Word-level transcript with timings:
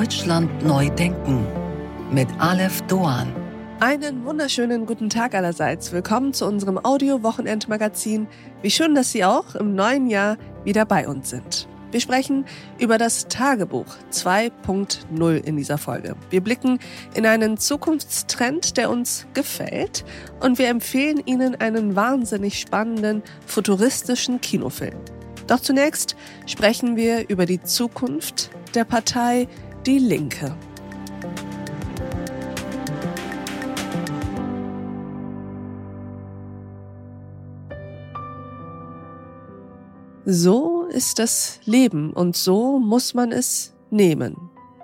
Deutschland 0.00 0.64
neu 0.64 0.88
denken 0.88 1.46
mit 2.10 2.26
Aleph 2.38 2.80
Doan. 2.86 3.30
Einen 3.80 4.24
wunderschönen 4.24 4.86
guten 4.86 5.10
Tag 5.10 5.34
allerseits. 5.34 5.92
Willkommen 5.92 6.32
zu 6.32 6.46
unserem 6.46 6.82
Audio-Wochenendmagazin. 6.82 8.26
Wie 8.62 8.70
schön, 8.70 8.94
dass 8.94 9.12
Sie 9.12 9.26
auch 9.26 9.54
im 9.56 9.74
neuen 9.74 10.08
Jahr 10.08 10.38
wieder 10.64 10.86
bei 10.86 11.06
uns 11.06 11.28
sind. 11.28 11.68
Wir 11.90 12.00
sprechen 12.00 12.46
über 12.78 12.96
das 12.96 13.28
Tagebuch 13.28 13.84
2.0 14.10 15.44
in 15.44 15.58
dieser 15.58 15.76
Folge. 15.76 16.16
Wir 16.30 16.40
blicken 16.40 16.78
in 17.12 17.26
einen 17.26 17.58
Zukunftstrend, 17.58 18.78
der 18.78 18.88
uns 18.88 19.26
gefällt 19.34 20.06
und 20.40 20.58
wir 20.58 20.68
empfehlen 20.68 21.20
Ihnen 21.26 21.56
einen 21.56 21.94
wahnsinnig 21.94 22.58
spannenden 22.58 23.22
futuristischen 23.44 24.40
Kinofilm. 24.40 24.96
Doch 25.46 25.60
zunächst 25.60 26.16
sprechen 26.46 26.96
wir 26.96 27.28
über 27.28 27.44
die 27.44 27.62
Zukunft 27.62 28.50
der 28.74 28.84
Partei 28.84 29.48
Die 29.86 29.98
Linke. 29.98 30.54
So 40.26 40.84
ist 40.90 41.18
das 41.18 41.60
Leben 41.64 42.12
und 42.12 42.36
so 42.36 42.78
muss 42.78 43.14
man 43.14 43.32
es 43.32 43.74
nehmen. 43.90 44.36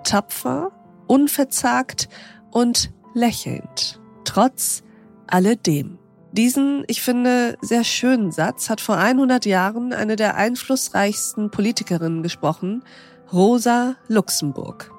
Tapfer, 0.03 0.71
unverzagt 1.05 2.09
und 2.49 2.91
lächelnd. 3.13 4.01
Trotz 4.23 4.81
alledem. 5.27 5.99
Diesen, 6.31 6.83
ich 6.87 7.03
finde, 7.03 7.55
sehr 7.61 7.83
schönen 7.83 8.31
Satz 8.31 8.69
hat 8.69 8.81
vor 8.81 8.97
100 8.97 9.45
Jahren 9.45 9.93
eine 9.93 10.15
der 10.15 10.35
einflussreichsten 10.35 11.51
Politikerinnen 11.51 12.23
gesprochen, 12.23 12.83
Rosa 13.33 13.97
Luxemburg. 14.07 14.89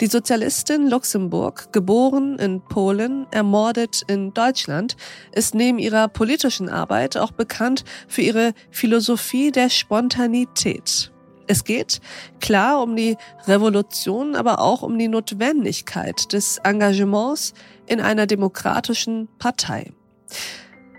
Die 0.00 0.06
Sozialistin 0.06 0.88
Luxemburg, 0.88 1.70
geboren 1.70 2.38
in 2.38 2.62
Polen, 2.62 3.26
ermordet 3.30 4.02
in 4.06 4.32
Deutschland, 4.32 4.96
ist 5.32 5.54
neben 5.54 5.78
ihrer 5.78 6.08
politischen 6.08 6.70
Arbeit 6.70 7.18
auch 7.18 7.30
bekannt 7.30 7.84
für 8.06 8.22
ihre 8.22 8.54
Philosophie 8.70 9.50
der 9.50 9.68
Spontanität. 9.68 11.12
Es 11.46 11.64
geht 11.64 12.00
klar 12.40 12.82
um 12.82 12.96
die 12.96 13.18
Revolution, 13.46 14.34
aber 14.34 14.60
auch 14.60 14.80
um 14.80 14.98
die 14.98 15.08
Notwendigkeit 15.08 16.32
des 16.32 16.58
Engagements 16.64 17.52
in 17.86 18.00
einer 18.00 18.26
demokratischen 18.26 19.28
Partei. 19.38 19.92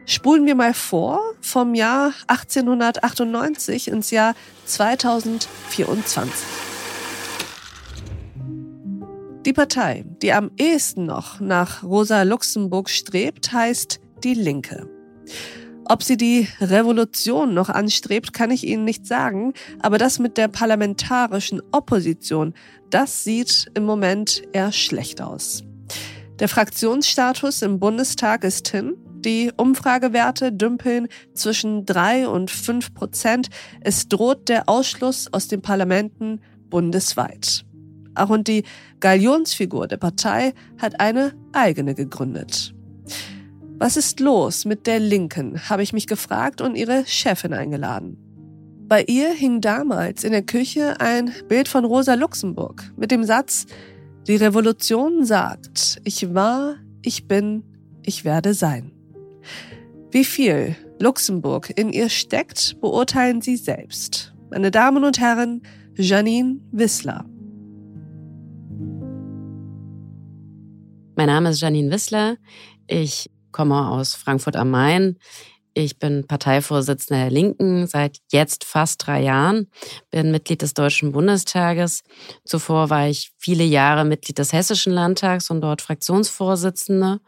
Spulen 0.09 0.47
wir 0.47 0.55
mal 0.55 0.73
vor 0.73 1.21
vom 1.39 1.75
Jahr 1.75 2.13
1898 2.25 3.89
ins 3.89 4.09
Jahr 4.09 4.33
2024. 4.65 6.33
Die 9.45 9.53
Partei, 9.53 10.05
die 10.23 10.33
am 10.33 10.49
ehesten 10.57 11.05
noch 11.05 11.39
nach 11.39 11.83
Rosa 11.83 12.23
Luxemburg 12.23 12.89
strebt, 12.89 13.53
heißt 13.53 13.99
Die 14.23 14.33
Linke. 14.33 14.89
Ob 15.85 16.01
sie 16.01 16.17
die 16.17 16.47
Revolution 16.59 17.53
noch 17.53 17.69
anstrebt, 17.69 18.33
kann 18.33 18.49
ich 18.49 18.65
Ihnen 18.65 18.85
nicht 18.85 19.05
sagen, 19.05 19.53
aber 19.79 19.99
das 19.99 20.17
mit 20.17 20.37
der 20.37 20.47
parlamentarischen 20.47 21.61
Opposition, 21.71 22.55
das 22.89 23.23
sieht 23.23 23.69
im 23.75 23.85
Moment 23.85 24.41
eher 24.53 24.71
schlecht 24.71 25.21
aus. 25.21 25.63
Der 26.39 26.49
Fraktionsstatus 26.49 27.61
im 27.61 27.79
Bundestag 27.79 28.43
ist 28.43 28.69
hin, 28.69 28.95
die 29.25 29.51
Umfragewerte 29.55 30.51
dümpeln 30.51 31.07
zwischen 31.33 31.85
drei 31.85 32.27
und 32.27 32.51
fünf 32.51 32.93
Prozent. 32.93 33.49
Es 33.81 34.07
droht 34.07 34.49
der 34.49 34.69
Ausschluss 34.69 35.31
aus 35.31 35.47
den 35.47 35.61
Parlamenten 35.61 36.41
bundesweit. 36.69 37.65
Auch 38.15 38.29
und 38.29 38.47
die 38.47 38.63
Galionsfigur 38.99 39.87
der 39.87 39.97
Partei 39.97 40.53
hat 40.77 40.99
eine 40.99 41.33
eigene 41.53 41.95
gegründet. 41.95 42.73
Was 43.77 43.95
ist 43.95 44.19
los 44.19 44.65
mit 44.65 44.87
der 44.87 44.99
Linken, 44.99 45.69
habe 45.69 45.83
ich 45.83 45.93
mich 45.93 46.05
gefragt 46.05 46.59
und 46.59 46.75
ihre 46.75 47.05
Chefin 47.05 47.53
eingeladen. 47.53 48.17
Bei 48.89 49.03
ihr 49.03 49.31
hing 49.31 49.61
damals 49.61 50.23
in 50.23 50.31
der 50.31 50.41
Küche 50.41 50.99
ein 50.99 51.31
Bild 51.47 51.67
von 51.67 51.85
Rosa 51.85 52.15
Luxemburg 52.15 52.91
mit 52.97 53.11
dem 53.11 53.23
Satz, 53.23 53.67
die 54.27 54.35
Revolution 54.35 55.23
sagt, 55.23 56.01
ich 56.03 56.33
war, 56.33 56.75
ich 57.01 57.27
bin, 57.27 57.63
ich 58.03 58.25
werde 58.25 58.53
sein. 58.53 58.91
Wie 60.11 60.25
viel 60.25 60.75
Luxemburg 60.99 61.71
in 61.75 61.93
ihr 61.93 62.09
steckt, 62.09 62.81
beurteilen 62.81 63.41
Sie 63.41 63.57
selbst. 63.57 64.33
Meine 64.49 64.71
Damen 64.71 65.03
und 65.03 65.19
Herren, 65.19 65.61
Janine 65.93 66.59
Wissler. 66.71 67.25
Mein 71.15 71.27
Name 71.27 71.49
ist 71.49 71.61
Janine 71.61 71.91
Wissler. 71.91 72.37
Ich 72.87 73.29
komme 73.51 73.87
aus 73.87 74.15
Frankfurt 74.15 74.55
am 74.55 74.71
Main. 74.71 75.19
Ich 75.83 75.97
bin 75.97 76.27
Parteivorsitzende 76.27 77.23
der 77.23 77.31
Linken 77.31 77.87
seit 77.87 78.17
jetzt 78.31 78.65
fast 78.65 79.05
drei 79.07 79.21
Jahren, 79.21 79.67
bin 80.11 80.31
Mitglied 80.31 80.61
des 80.61 80.73
Deutschen 80.73 81.11
Bundestages. 81.13 82.03
Zuvor 82.43 82.89
war 82.89 83.07
ich 83.07 83.31
viele 83.37 83.63
Jahre 83.63 84.03
Mitglied 84.03 84.37
des 84.37 84.51
Hessischen 84.51 84.91
Landtags 84.91 85.49
und 85.49 85.61
dort 85.61 85.81
Fraktionsvorsitzende. 85.81 87.21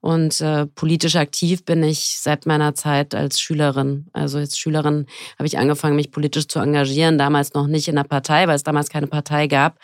Und 0.00 0.40
äh, 0.42 0.66
politisch 0.66 1.16
aktiv 1.16 1.64
bin 1.64 1.82
ich 1.82 2.18
seit 2.20 2.44
meiner 2.44 2.74
Zeit 2.74 3.14
als 3.14 3.40
Schülerin. 3.40 4.06
Also 4.12 4.36
als 4.36 4.58
Schülerin 4.58 5.06
habe 5.38 5.46
ich 5.46 5.56
angefangen, 5.56 5.96
mich 5.96 6.10
politisch 6.10 6.46
zu 6.46 6.58
engagieren. 6.58 7.16
Damals 7.16 7.54
noch 7.54 7.66
nicht 7.66 7.88
in 7.88 7.96
der 7.96 8.04
Partei, 8.04 8.46
weil 8.46 8.56
es 8.56 8.62
damals 8.62 8.90
keine 8.90 9.06
Partei 9.06 9.46
gab, 9.46 9.78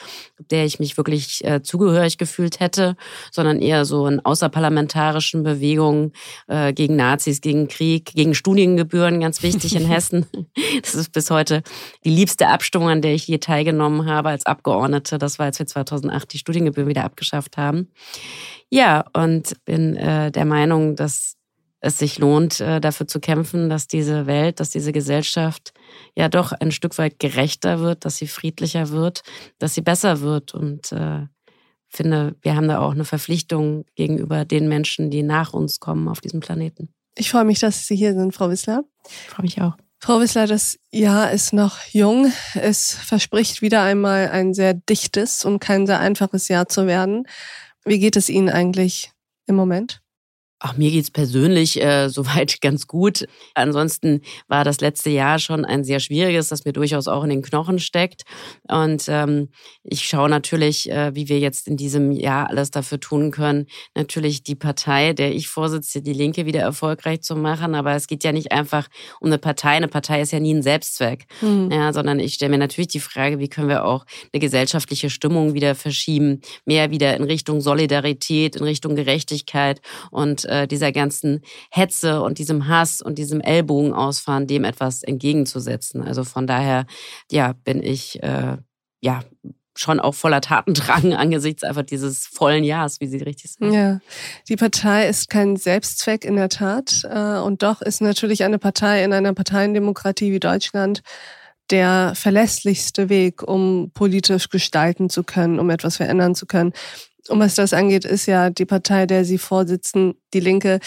der 0.51 0.67
ich 0.67 0.79
mich 0.79 0.99
wirklich 0.99 1.43
äh, 1.45 1.63
zugehörig 1.63 2.19
gefühlt 2.19 2.61
hätte, 2.61 2.97
sondern 3.31 3.61
eher 3.61 3.87
so 3.87 4.07
in 4.07 4.23
außerparlamentarischen 4.23 5.43
Bewegungen 5.43 6.13
äh, 6.49 6.75
gegen 6.75 6.97
Nazis, 6.97 7.41
gegen 7.41 7.69
Krieg, 7.69 8.10
gegen 8.15 8.35
Studiengebühren, 8.35 9.21
ganz 9.21 9.43
wichtig 9.43 9.77
in 9.77 9.85
Hessen. 9.89 10.27
Das 10.83 10.95
ist 10.95 11.13
bis 11.13 11.31
heute 11.31 11.63
die 12.05 12.11
liebste 12.11 12.49
Abstimmung, 12.49 12.89
an 12.89 13.03
der 13.03 13.15
ich 13.15 13.27
je 13.27 13.39
teilgenommen 13.39 14.07
habe 14.07 14.31
als 14.31 14.47
Abgeordnete. 14.47 15.19
Das 15.19 15.39
war, 15.39 15.47
als 15.47 15.59
wir 15.59 15.67
2008 15.67 16.33
die 16.33 16.39
Studiengebühren 16.39 16.89
wieder 16.89 17.05
abgeschafft 17.05 17.57
haben. 17.57 17.89
Ja, 18.69 19.05
und 19.13 19.65
bin 19.65 19.97
äh, 19.97 20.31
der 20.31 20.45
Meinung, 20.45 20.97
dass 20.97 21.37
es 21.81 21.99
sich 21.99 22.19
lohnt, 22.19 22.61
äh, 22.61 22.81
dafür 22.81 23.07
zu 23.07 23.21
kämpfen, 23.21 23.71
dass 23.71 23.89
diese 23.89 24.27
Welt, 24.27 24.61
dass 24.61 24.71
diese 24.71 24.93
Gesellschaft 24.93 25.73
ja 26.15 26.29
doch 26.29 26.53
ein 26.53 26.73
Stück 26.73 26.99
weit 26.99 27.19
gerechter 27.19 27.81
wird, 27.81 28.05
dass 28.05 28.17
sie 28.17 28.27
friedlicher 28.27 28.91
wird, 28.91 29.23
dass 29.59 29.75
sie 29.75 29.81
besser 29.81 30.21
wird. 30.21 30.55
Und 30.55 30.93
äh, 30.93 31.27
finde, 31.89 32.37
wir 32.43 32.55
haben 32.55 32.69
da 32.69 32.81
auch 32.81 32.93
eine 32.93 33.05
Verpflichtung 33.05 33.85
gegenüber 33.97 34.45
den 34.45 34.69
Menschen, 34.69 35.11
die 35.11 35.23
nach 35.23 35.53
uns 35.53 35.81
kommen 35.81 36.09
auf 36.09 36.21
diesem 36.21 36.41
Planeten. 36.41 36.95
Ich 37.17 37.31
freue 37.31 37.45
mich, 37.45 37.59
dass 37.59 37.87
Sie 37.87 37.97
hier 37.97 38.15
sind, 38.15 38.35
Frau 38.35 38.49
Wissler. 38.51 38.85
Ich 39.07 39.31
freue 39.31 39.45
mich 39.45 39.61
auch. 39.61 39.77
Frau 39.99 40.21
Wissler, 40.21 40.47
das 40.47 40.79
Jahr 40.91 41.31
ist 41.31 41.53
noch 41.53 41.79
jung. 41.91 42.33
Es 42.55 42.95
verspricht 42.95 43.61
wieder 43.61 43.83
einmal 43.83 44.31
ein 44.31 44.55
sehr 44.55 44.73
dichtes 44.73 45.45
und 45.45 45.59
kein 45.59 45.87
sehr 45.87 46.01
einfaches 46.01 46.49
Jahr 46.49 46.69
zu 46.69 46.87
werden. 46.87 47.27
Wie 47.85 47.99
geht 47.99 48.17
es 48.17 48.31
Ihnen 48.31 48.49
eigentlich 48.49 49.13
im 49.47 49.57
Moment? 49.57 50.01
Ach, 50.63 50.77
mir 50.77 50.91
geht's 50.91 51.11
persönlich 51.11 51.83
äh, 51.83 52.09
soweit 52.11 52.61
ganz 52.61 52.87
gut. 52.87 53.27
Ansonsten 53.55 54.21
war 54.47 54.63
das 54.63 54.81
letzte 54.81 55.09
Jahr 55.09 55.39
schon 55.39 55.65
ein 55.65 55.85
sehr 55.85 56.01
schwieriges, 56.01 56.49
das 56.49 56.67
mir 56.67 56.75
durchaus 56.75 57.09
auch 57.09 57.25
in 57.25 57.31
den 57.31 57.43
Knochen 57.43 57.79
steckt. 57.79 58.25
Und 58.69 59.07
ähm, 59.09 59.49
ich 59.83 60.03
schaue 60.03 60.29
natürlich, 60.29 60.91
äh, 60.91 61.15
wie 61.15 61.31
wir 61.31 61.39
jetzt 61.39 61.67
in 61.67 61.79
diesem 61.79 62.13
Jahr 62.13 62.51
alles 62.51 62.71
dafür 62.71 63.01
tun 63.01 63.31
können, 63.31 63.67
natürlich 63.95 64.43
die 64.43 64.55
Partei, 64.55 65.15
der 65.15 65.35
ich 65.35 65.49
vorsitze, 65.49 66.03
die 66.03 66.13
Linke 66.13 66.45
wieder 66.45 66.61
erfolgreich 66.61 67.23
zu 67.23 67.37
machen. 67.37 67.75
Aber 67.75 67.95
es 67.95 68.07
geht 68.07 68.23
ja 68.23 68.33
nicht 68.33 68.53
einfach 68.53 68.89
um 69.21 69.29
eine 69.29 69.39
Partei. 69.39 69.71
Eine 69.71 69.89
Partei 69.89 70.21
ist 70.21 70.33
ja 70.33 70.41
nie 70.41 70.53
ein 70.53 70.63
Selbstzweck, 70.63 71.25
mhm. 71.41 71.71
ja, 71.73 71.95
sondern 71.95 72.21
ich 72.21 72.35
stelle 72.35 72.51
mir 72.51 72.59
natürlich 72.59 72.89
die 72.89 73.01
Frage, 73.01 73.39
wie 73.39 73.49
können 73.49 73.69
wir 73.69 73.87
auch 73.87 74.05
eine 74.31 74.41
gesellschaftliche 74.41 75.09
Stimmung 75.09 75.55
wieder 75.55 75.75
verschieben, 75.75 76.43
mehr 76.67 76.91
wieder 76.91 77.17
in 77.17 77.25
Richtung 77.25 77.63
Solidarität, 77.63 78.57
in 78.57 78.65
Richtung 78.65 78.95
Gerechtigkeit 78.95 79.81
und 80.11 80.50
äh, 80.51 80.67
dieser 80.67 80.93
ganzen 80.93 81.43
Hetze 81.71 82.23
und 82.23 82.39
diesem 82.39 82.69
Hass 82.69 83.01
und 83.01 83.19
diesem 83.19 83.41
Ellbogen 83.41 83.93
ausfahren, 83.93 84.47
dem 84.47 84.65
etwas 84.65 85.03
entgegenzusetzen. 85.03 86.03
Also 86.03 86.25
von 86.25 86.47
daher, 86.47 86.87
ja, 87.31 87.55
bin 87.65 87.83
ich 87.83 88.23
äh, 88.23 88.57
ja 89.01 89.21
schon 89.77 90.01
auch 90.01 90.15
voller 90.15 90.41
Tatendrang 90.41 91.15
angesichts 91.15 91.63
einfach 91.63 91.85
dieses 91.85 92.27
vollen 92.27 92.65
Jahres, 92.65 93.01
wie 93.01 93.07
Sie 93.07 93.19
richtig 93.19 93.53
sagen. 93.53 93.73
Ja, 93.73 94.01
die 94.49 94.57
Partei 94.57 95.09
ist 95.09 95.31
kein 95.31 95.57
Selbstzweck 95.57 96.25
in 96.25 96.37
der 96.37 96.49
Tat 96.49 97.03
äh, 97.09 97.39
und 97.39 97.63
doch 97.63 97.81
ist 97.81 98.01
natürlich 98.01 98.45
eine 98.45 98.59
Partei 98.59 99.05
in 99.05 99.13
einer 99.13 99.33
Parteiendemokratie 99.33 100.33
wie 100.33 100.41
Deutschland 100.41 101.03
der 101.71 102.15
verlässlichste 102.17 103.09
Weg, 103.09 103.43
um 103.43 103.93
politisch 103.95 104.49
gestalten 104.49 105.09
zu 105.09 105.23
können, 105.23 105.61
um 105.61 105.71
etwas 105.71 105.99
verändern 105.99 106.35
zu 106.35 106.47
können. 106.47 106.73
Und 107.31 107.41
was 107.41 107.55
das 107.55 107.73
angeht, 107.73 108.05
ist 108.05 108.27
ja 108.27 108.51
die 108.51 108.67
Partei, 108.67 109.07
der 109.07 109.25
Sie 109.25 109.39
vorsitzen, 109.39 110.15
die 110.35 110.41
Linke, 110.41 110.81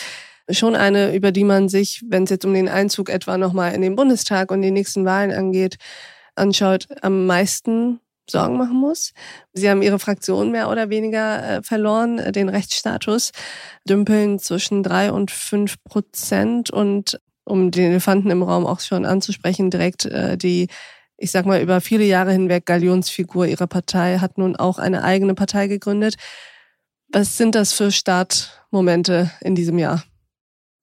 schon 0.49 0.75
eine, 0.75 1.15
über 1.15 1.31
die 1.31 1.45
man 1.45 1.69
sich, 1.69 2.03
wenn 2.09 2.23
es 2.23 2.29
jetzt 2.29 2.45
um 2.45 2.53
den 2.53 2.67
Einzug 2.67 3.09
etwa 3.09 3.37
nochmal 3.37 3.73
in 3.73 3.81
den 3.81 3.95
Bundestag 3.95 4.51
und 4.51 4.61
die 4.61 4.71
nächsten 4.71 5.05
Wahlen 5.05 5.31
angeht, 5.31 5.77
anschaut, 6.35 6.87
am 7.01 7.25
meisten 7.25 7.99
Sorgen 8.29 8.57
machen 8.57 8.77
muss. 8.77 9.13
Sie 9.53 9.69
haben 9.69 9.81
ihre 9.81 9.99
Fraktion 9.99 10.51
mehr 10.51 10.69
oder 10.69 10.89
weniger 10.89 11.57
äh, 11.57 11.63
verloren, 11.63 12.19
äh, 12.19 12.31
den 12.31 12.49
Rechtsstatus, 12.49 13.31
dümpeln 13.87 14.39
zwischen 14.39 14.83
drei 14.83 15.11
und 15.11 15.31
fünf 15.31 15.75
Prozent 15.83 16.69
und 16.69 17.19
um 17.45 17.71
den 17.71 17.91
Elefanten 17.91 18.29
im 18.31 18.43
Raum 18.43 18.65
auch 18.65 18.79
schon 18.79 19.05
anzusprechen, 19.05 19.69
direkt 19.69 20.05
äh, 20.05 20.37
die, 20.37 20.67
ich 21.23 21.31
sag 21.31 21.45
mal, 21.45 21.61
über 21.61 21.79
viele 21.79 22.03
Jahre 22.03 22.33
hinweg 22.33 22.65
Galionsfigur 22.65 23.45
ihrer 23.45 23.65
Partei 23.65 24.17
hat 24.17 24.37
nun 24.37 24.57
auch 24.57 24.77
eine 24.77 25.03
eigene 25.03 25.35
Partei 25.35 25.67
gegründet. 25.67 26.15
Was 27.07 27.37
sind 27.37 27.55
das 27.55 27.71
für 27.71 27.93
Startmomente 27.93 29.31
in 29.39 29.55
diesem 29.55 29.79
Jahr? 29.79 30.03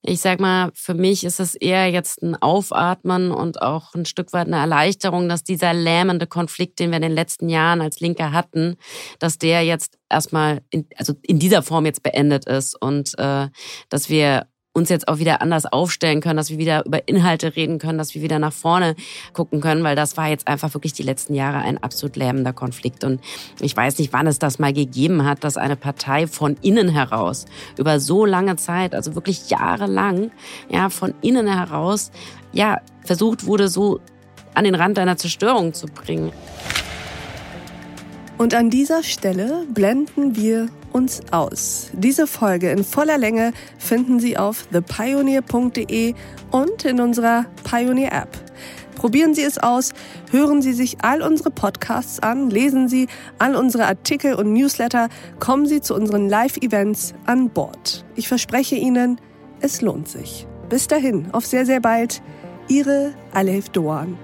Ich 0.03 0.23
sag 0.23 0.41
mal, 0.41 0.71
für 0.73 0.95
mich 0.95 1.25
ist 1.25 1.41
es 1.41 1.55
eher 1.55 1.91
jetzt 1.91 2.23
ein 2.23 2.35
Aufatmen 2.41 3.33
und 3.33 3.61
auch 3.61 3.95
ein 3.95 4.07
Stück 4.07 4.33
weit 4.33 4.47
eine 4.47 4.57
Erleichterung, 4.57 5.29
dass 5.29 5.45
dieser 5.45 5.75
lähmende 5.75 6.27
Konflikt, 6.27 6.79
den 6.79 6.89
wir 6.89 6.97
in 6.97 7.03
den 7.03 7.13
letzten 7.13 7.51
Jahren 7.51 7.83
als 7.83 8.01
Linke 8.01 8.33
hatten, 8.33 8.77
dass 9.19 9.37
der 9.37 9.63
jetzt 9.63 9.99
erstmal 10.09 10.63
in, 10.71 10.87
also 10.97 11.13
in 11.21 11.39
dieser 11.39 11.63
Form 11.63 11.85
jetzt 11.85 12.03
beendet 12.03 12.47
ist 12.47 12.81
und 12.81 13.13
äh, 13.19 13.49
dass 13.91 14.09
wir 14.09 14.47
uns 14.73 14.89
jetzt 14.89 15.09
auch 15.09 15.19
wieder 15.19 15.43
anders 15.43 15.67
aufstellen 15.67 16.21
können, 16.21 16.37
dass 16.37 16.51
wir 16.51 16.59
wieder 16.59 16.87
über 16.87 17.09
Inhalte 17.09 17.57
reden 17.57 17.79
können, 17.79 17.99
dass 17.99 18.15
wir 18.15 18.23
wieder 18.23 18.39
nach 18.39 18.53
vorne 18.53 18.95
gucken 19.33 19.61
können, 19.61 19.83
weil 19.83 19.97
das 19.97 20.17
war 20.17 20.29
jetzt 20.29 20.47
einfach 20.47 20.75
wirklich 20.75 20.93
die 20.93 21.03
letzten 21.03 21.35
Jahre 21.35 21.59
ein 21.59 21.83
absolut 21.83 22.15
lähmender 22.15 22.53
Konflikt. 22.53 23.03
Und 23.03 23.21
ich 23.59 23.77
weiß 23.77 23.99
nicht, 23.99 24.13
wann 24.13 24.29
es 24.29 24.39
das 24.39 24.61
mal 24.61 24.73
gegeben 24.73 25.25
hat, 25.25 25.43
dass 25.43 25.57
eine 25.57 25.75
Partei 25.75 26.29
von 26.29 26.57
innen 26.63 26.89
heraus 26.89 27.47
über 27.79 27.99
so 27.99 28.25
lange 28.25 28.57
Zeit, 28.57 28.95
also 28.95 29.17
wirklich 29.17 29.51
jahrelang, 29.51 30.31
ja, 30.69 30.89
von 30.89 31.15
innen 31.21 31.49
heraus, 31.49 32.13
ja, 32.53 32.81
versucht 33.05 33.47
wurde, 33.47 33.69
so 33.69 34.01
an 34.55 34.65
den 34.65 34.77
Rand 34.77 35.01
einer 35.01 35.17
Zerstörung 35.17 35.75
zu 35.75 35.87
bringen. 35.87 36.33
Und 38.39 38.55
an 38.55 38.71
dieser 38.71 39.03
Stelle 39.03 39.67
blenden 39.69 40.37
wir 40.37 40.69
uns 40.93 41.21
aus. 41.31 41.91
Diese 41.93 42.27
Folge 42.27 42.71
in 42.71 42.85
voller 42.85 43.19
Länge 43.19 43.53
finden 43.79 44.21
Sie 44.21 44.37
auf 44.37 44.67
thepioneer.de 44.73 46.15
und 46.51 46.85
in 46.85 47.01
unserer 47.01 47.47
Pioneer 47.65 48.13
App. 48.13 48.37
Probieren 48.97 49.35
Sie 49.35 49.43
es 49.43 49.57
aus, 49.57 49.93
hören 50.31 50.61
Sie 50.61 50.75
sich 50.75 50.99
all 51.03 51.23
unsere 51.23 51.51
Podcasts 51.51 52.21
an, 52.21 52.51
lesen 52.51 52.87
Sie 52.89 53.09
all 53.39 53.57
unsere 53.57 53.87
Artikel 53.87 54.35
und 54.35 54.53
Newsletter, 54.53 55.09
kommen 55.39 55.65
Sie 55.65 55.81
zu 55.81 55.95
unseren 55.95 56.29
Live-Events 56.29 57.15
an 57.25 57.49
Bord. 57.49 58.05
Ich 58.15 58.29
verspreche 58.29 58.75
Ihnen, 58.75 59.19
es 59.63 59.81
lohnt 59.81 60.09
sich. 60.09 60.47
Bis 60.69 60.87
dahin, 60.87 61.31
auf 61.33 61.47
sehr, 61.47 61.65
sehr 61.65 61.81
bald. 61.81 62.21
Ihre 62.69 63.15
Alef 63.33 63.71
Doan. 63.71 64.19